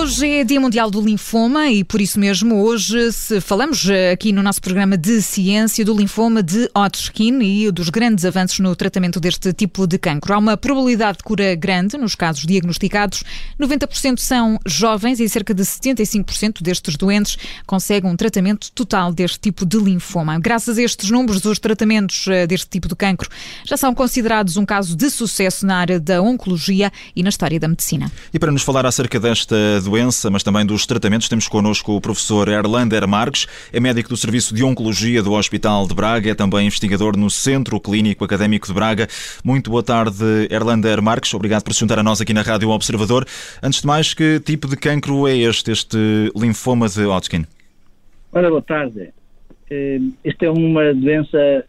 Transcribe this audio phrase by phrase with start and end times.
[0.00, 4.32] Hoje é Dia Mundial do Linfoma e por isso mesmo hoje se falamos eh, aqui
[4.32, 9.20] no nosso programa de ciência do linfoma de Hodgkin e dos grandes avanços no tratamento
[9.20, 10.32] deste tipo de cancro.
[10.32, 13.22] Há uma probabilidade de cura grande nos casos diagnosticados.
[13.60, 17.36] 90% são jovens e cerca de 75% destes doentes
[17.66, 20.40] conseguem um tratamento total deste tipo de linfoma.
[20.40, 23.28] Graças a estes números, os tratamentos eh, deste tipo de cancro
[23.66, 27.68] já são considerados um caso de sucesso na área da oncologia e na história da
[27.68, 28.10] medicina.
[28.32, 29.89] E para nos falar acerca desta doença,
[30.30, 34.62] mas também dos tratamentos, temos connosco o professor Erlander Marques, é médico do Serviço de
[34.62, 39.06] Oncologia do Hospital de Braga, é também investigador no Centro Clínico Académico de Braga.
[39.44, 41.34] Muito boa tarde, Erlander Marques.
[41.34, 43.24] Obrigado por se juntar a nós aqui na Rádio Observador.
[43.62, 45.98] Antes de mais, que tipo de cancro é este, este
[46.36, 47.44] linfoma de Hodgkin?
[48.32, 49.10] Ora, boa tarde.
[49.70, 51.64] Eh, esta é uma doença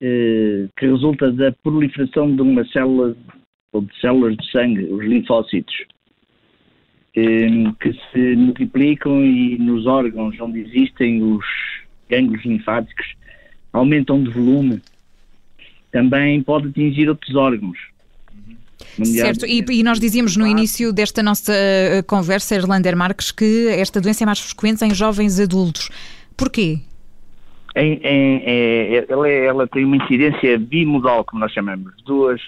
[0.00, 3.16] eh, que resulta da proliferação de uma célula
[3.72, 5.74] ou de células de sangue, os linfócitos.
[7.12, 11.44] Que se multiplicam e nos órgãos onde existem os
[12.08, 13.14] gânglios linfáticos
[13.72, 14.80] aumentam de volume.
[15.90, 17.78] Também pode atingir outros órgãos.
[19.04, 24.00] Certo, e, e, nós dizíamos no início desta nossa eh, conversa, Erlander Marques, que esta
[24.00, 25.88] doença é mais frequente em jovens adultos.
[26.36, 26.78] Porquê?
[27.76, 32.40] Em, em, é, ela, é, ela, tem uma incidência bimodal, como nós chamamos, duas,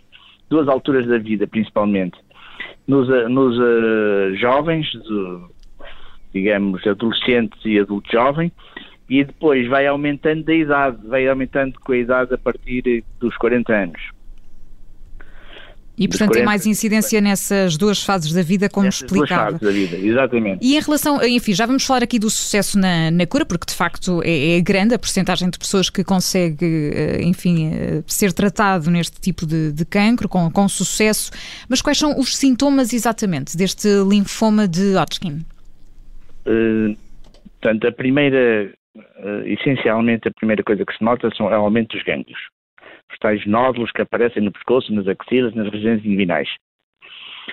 [0.51, 2.19] duas alturas da vida, principalmente
[2.87, 5.41] nos, eh, nos uh, jovens, de,
[6.33, 8.53] digamos, adolescentes e adulto jovem,
[9.09, 13.73] e depois vai aumentando da idade, vai aumentando com a idade a partir dos 40
[13.73, 14.14] anos.
[15.97, 19.51] E, portanto, tem mais incidência nessas duas fases da vida, como nessas explicava.
[19.53, 20.67] Duas fases da vida, exatamente.
[20.67, 23.75] E em relação, enfim, já vamos falar aqui do sucesso na, na cura, porque de
[23.75, 28.91] facto é, é, grande a porcentagem de pessoas que consegue, eh, enfim, eh, ser tratado
[28.91, 31.31] neste tipo de, de cancro, com, com sucesso.
[31.69, 35.45] Mas quais são os sintomas exatamente deste linfoma de Hodgkin?
[36.45, 36.97] Uh,
[37.61, 41.97] portanto, a primeira, uh, essencialmente, a primeira coisa que se nota são, é o aumento
[41.97, 42.39] dos gânglios
[43.15, 46.49] os tais nódulos que aparecem no pescoço, nas axilas, nas regiões inguinais.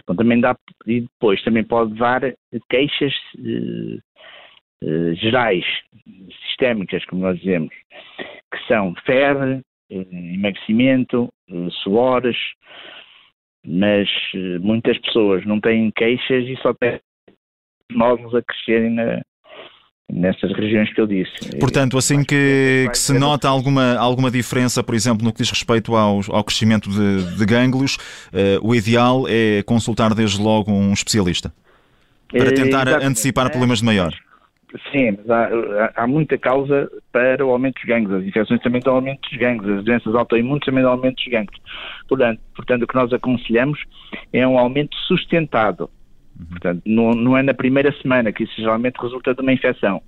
[0.04, 0.56] Então, também dá,
[0.88, 2.22] e depois também pode dar
[2.70, 4.00] queixas eh,
[4.84, 5.66] eh, gerais,
[6.48, 7.74] sistémicas, como nós dizemos,
[8.52, 9.62] que são febre,
[9.92, 11.30] eh, emagrecimento,
[11.84, 12.38] suores,
[13.66, 14.10] mas
[14.62, 17.00] muitas pessoas não têm queixas e só têm
[17.92, 19.22] nódulos a crescerem na,
[20.10, 21.58] nessas regiões que eu disse.
[21.60, 25.96] Portanto, assim que, que, se nota alguma, alguma diferença, por exemplo, no que diz respeito
[25.96, 31.54] ao, ao crescimento de, de gânglios, uh, o ideal é consultar desde logo um especialista
[32.30, 33.06] para eh, tentar Exatamente.
[33.08, 34.14] antecipar problemas de maior.
[34.92, 38.22] Sim, mas há, há, muita causa para o aumento dos gânglios.
[38.22, 41.62] As infecções também dão aumento dos gânglios, as doenças autoimunes também dão aumento dos gânglios.
[42.08, 43.80] Portanto, portanto, o que nós aconselhamos
[44.32, 45.90] é um aumento sustentado
[46.50, 50.02] Portanto, não, não é na primeira semana que isso geralmente resulta de uma infecção.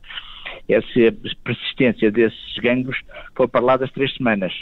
[0.68, 1.14] É se a
[1.44, 2.98] persistência desses gânglios
[3.36, 4.54] for para lá das três semanas.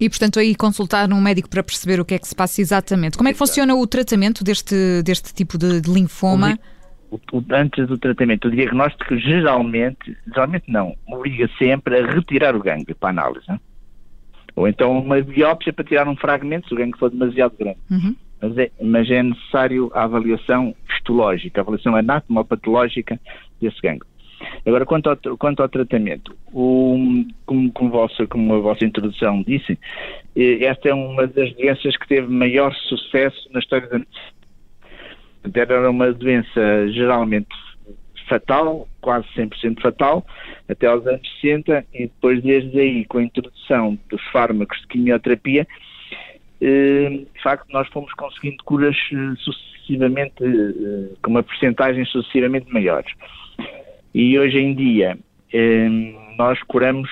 [0.00, 3.16] E, portanto, aí consultar um médico para perceber o que é que se passa exatamente.
[3.16, 6.58] Como é que funciona o tratamento deste, deste tipo de, de linfoma?
[7.10, 12.62] O, o, antes do tratamento, o diagnóstico geralmente, geralmente não, obriga sempre a retirar o
[12.62, 13.44] gânglio para análise.
[13.48, 13.60] Hein?
[14.56, 17.78] Ou então uma biópsia para tirar um fragmento se o gânglio for demasiado grande.
[17.90, 23.18] Uhum mas é, mas é necessário a avaliação histológica, a avaliação anatomopatológica
[23.60, 24.10] desse gânglio.
[24.66, 29.78] Agora, quanto ao, quanto ao tratamento, o, como, como, vossa, como a vossa introdução disse,
[30.34, 34.32] eh, esta é uma das doenças que teve maior sucesso na história da medicina.
[35.54, 37.48] Era uma doença geralmente
[38.28, 40.26] fatal, quase 100% fatal,
[40.68, 45.66] até aos anos 60, e depois, desde aí, com a introdução dos fármacos de quimioterapia,
[46.62, 53.04] de facto nós fomos conseguindo curas eh, sucessivamente, eh, com uma percentagem sucessivamente maior.
[54.14, 55.18] E hoje em dia
[56.38, 57.10] nós curamos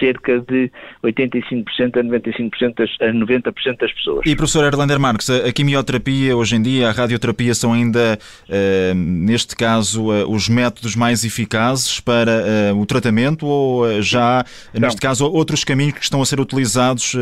[0.00, 0.70] cerca de
[1.04, 4.22] 85% a 95% das, a 90% das pessoas.
[4.26, 8.18] E professor Erlander Marques, a quimioterapia hoje em dia, a radioterapia são ainda,
[8.48, 14.44] uh, neste caso, uh, os métodos mais eficazes para uh, o tratamento ou já,
[14.74, 14.80] Não.
[14.80, 17.14] neste caso, outros caminhos que estão a ser utilizados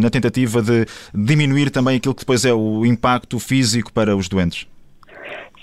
[0.00, 4.66] na tentativa de diminuir também aquilo que depois é o impacto físico para os doentes?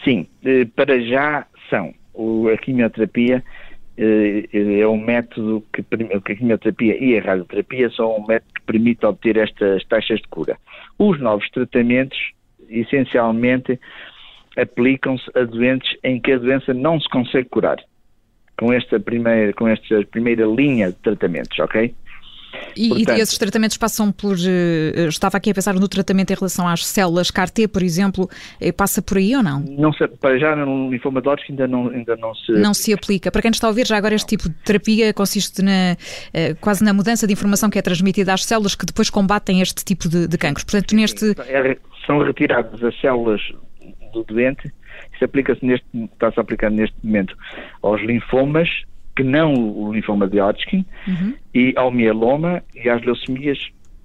[0.03, 0.27] Sim,
[0.75, 1.93] para já são.
[2.53, 3.68] a quimioterapia eh,
[4.01, 9.37] é um método que a quimioterapia e a radioterapia são um método que permite obter
[9.37, 10.57] estas taxas de cura.
[10.97, 12.17] Os novos tratamentos,
[12.69, 13.77] essencialmente,
[14.57, 17.77] aplicam-se a doentes em que a doença não se consegue curar,
[18.57, 21.93] com esta primeira, com esta primeira linha de tratamentos, ok?
[22.75, 24.35] E, Portanto, e esses tratamentos passam por.
[24.35, 28.73] Uh, estava aqui a pensar no tratamento em relação às células CAR-T, por exemplo, uh,
[28.73, 29.59] passa por aí ou não?
[29.61, 32.51] Não se, para já no linfoma de Hodgkin ainda não, ainda não se.
[32.53, 33.31] Não se aplica.
[33.31, 35.97] Para quem está a ouvir, já agora este tipo de terapia consiste na,
[36.61, 40.07] quase na mudança de informação que é transmitida às células que depois combatem este tipo
[40.07, 40.63] de, de cancros.
[40.63, 41.35] Portanto, neste.
[41.47, 43.41] É, são retiradas as células
[44.13, 44.71] do doente,
[45.13, 47.35] isso aplica-se neste, está-se a aplicar neste momento
[47.81, 48.69] aos linfomas
[49.19, 51.33] que não o linfoma de Hodgkin, uhum.
[51.53, 53.59] e ao mieloma e às leucemias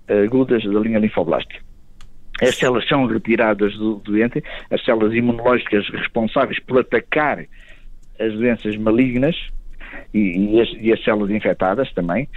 [0.08, 1.61] agudas da linha linfoblástica.
[2.43, 7.46] As células são retiradas do doente, as células imunológicas responsáveis por atacar
[8.19, 9.37] as doenças malignas
[10.12, 12.28] e, e, as, e as células infectadas também,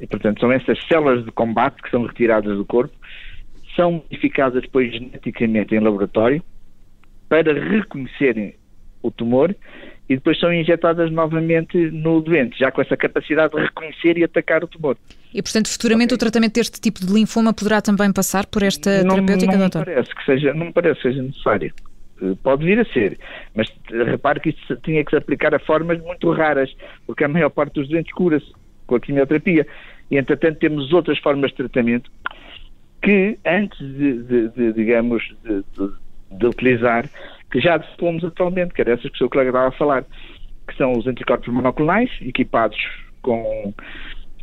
[0.00, 2.96] e, portanto, são essas células de combate que são retiradas do corpo,
[3.74, 6.42] são modificadas depois geneticamente em laboratório
[7.28, 8.54] para reconhecerem
[9.02, 9.54] o tumor
[10.08, 14.62] e depois são injetadas novamente no doente, já com essa capacidade de reconhecer e atacar
[14.62, 14.96] o tumor.
[15.34, 16.16] E, portanto, futuramente okay.
[16.16, 19.84] o tratamento deste tipo de linfoma poderá também passar por esta não, terapêutica, não doutor?
[19.84, 21.74] Parece que seja, não me parece que seja necessário.
[22.22, 23.18] Eh, pode vir a ser,
[23.54, 26.74] mas repare que isto tinha que se aplicar a formas muito raras,
[27.06, 28.50] porque a maior parte dos doentes cura-se
[28.86, 29.66] com a quimioterapia.
[30.10, 32.10] E, entretanto, temos outras formas de tratamento
[33.02, 35.64] que, antes de, de, de digamos, de,
[36.30, 37.08] de utilizar,
[37.56, 40.04] que já dispomos atualmente, que era essas que o seu colega estava a falar,
[40.68, 42.76] que são os anticorpos monoclonais, equipados
[43.22, 43.72] com,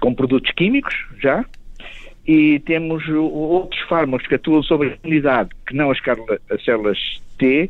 [0.02, 1.46] com produtos químicos, já,
[2.26, 6.00] e temos outros fármacos que atuam sobre a imunidade, que não as,
[6.50, 6.98] as células
[7.38, 7.70] T,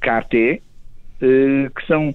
[0.00, 0.60] CAR-T,
[1.20, 2.12] eh, que são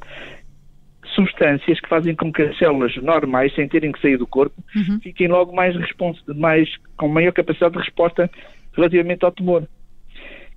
[1.16, 5.00] substâncias que fazem com que as células normais, sem terem que sair do corpo, uhum.
[5.00, 5.78] fiquem logo mais,
[6.36, 8.30] mais com maior capacidade de resposta
[8.74, 9.66] relativamente ao tumor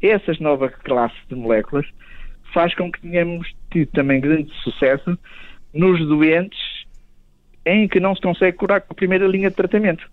[0.03, 1.87] essas nova classe de moléculas
[2.53, 5.19] faz com que tenhamos tido também grande sucesso
[5.75, 6.59] nos doentes
[7.65, 10.09] em que não se consegue curar com a primeira linha de tratamento.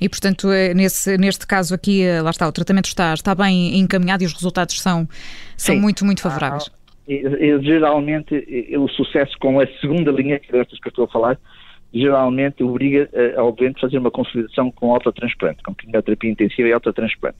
[0.00, 3.78] E, portanto, é, nesse, neste caso aqui, eh, lá está, o tratamento está, está bem
[3.78, 5.08] encaminhado e os resultados são,
[5.56, 6.70] são muito, muito favoráveis.
[6.70, 8.34] Ah, e, geralmente,
[8.76, 11.38] o sucesso com a segunda linha, que é destas que eu estou a falar,
[11.94, 16.72] geralmente obriga eh, ao doente a fazer uma consolidação com autotransplante, com quimioterapia intensiva e
[16.72, 17.38] autotransplante.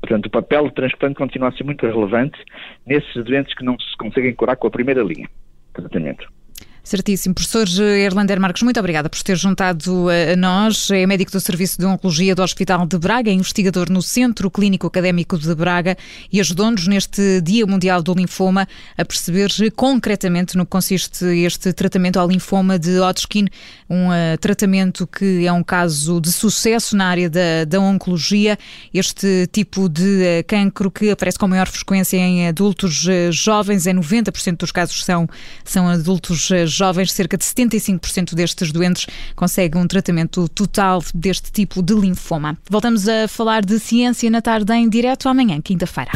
[0.00, 2.38] Portanto, o papel do transplante continua a ser muito relevante
[2.86, 6.39] nesses doentes que não se conseguem curar com a primeira linha de tratamento.
[6.82, 7.34] Certíssimo.
[7.34, 10.90] Professor Erlander Marques, muito obrigada por ter juntado a nós.
[10.90, 14.86] É médico do Serviço de Oncologia do Hospital de Braga, é investigador no Centro Clínico
[14.86, 15.96] Académico de Braga
[16.32, 18.66] e ajudou-nos neste Dia Mundial do Linfoma
[18.96, 23.46] a perceber concretamente no que consiste este tratamento ao linfoma de Hodgkin,
[23.88, 28.58] um uh, tratamento que é um caso de sucesso na área da, da oncologia.
[28.92, 33.94] Este tipo de uh, cancro que aparece com maior frequência em adultos uh, jovens, em
[33.94, 35.28] 90% dos casos são,
[35.62, 41.82] são adultos jovens jovens, cerca de 75% destes doentes conseguem um tratamento total deste tipo
[41.82, 42.58] de linfoma.
[42.68, 46.10] Voltamos a falar de ciência na tarde em direto amanhã, quinta-feira.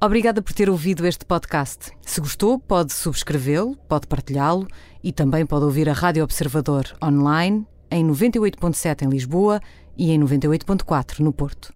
[0.00, 1.90] Obrigada por ter ouvido este podcast.
[2.02, 4.68] Se gostou, pode subscrevê-lo, pode partilhá-lo
[5.02, 9.60] e também pode ouvir a Rádio Observador online em 98.7 em Lisboa
[9.96, 11.74] e em 98.4 no Porto.